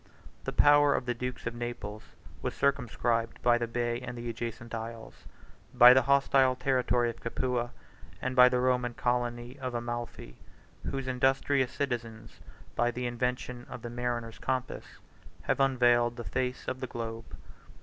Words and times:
The 0.45 0.51
power 0.51 0.95
of 0.95 1.05
the 1.05 1.13
dukes 1.13 1.45
of 1.45 1.53
Naples 1.53 2.01
was 2.41 2.55
circumscribed 2.55 3.39
by 3.43 3.59
the 3.59 3.67
bay 3.67 3.99
and 4.01 4.17
the 4.17 4.29
adjacent 4.31 4.73
isles, 4.73 5.25
by 5.75 5.93
the 5.93 6.01
hostile 6.01 6.55
territory 6.55 7.11
of 7.11 7.19
Capua, 7.21 7.69
and 8.19 8.35
by 8.35 8.49
the 8.49 8.59
Roman 8.59 8.95
colony 8.95 9.59
of 9.59 9.75
Amalphi, 9.75 10.37
35 10.81 10.91
whose 10.91 11.07
industrious 11.07 11.71
citizens, 11.71 12.39
by 12.75 12.89
the 12.89 13.05
invention 13.05 13.67
of 13.69 13.83
the 13.83 13.91
mariner's 13.91 14.39
compass, 14.39 14.85
have 15.43 15.59
unveiled 15.59 16.15
the 16.15 16.23
face 16.23 16.67
of 16.67 16.79
the 16.79 16.87
globe. 16.87 17.35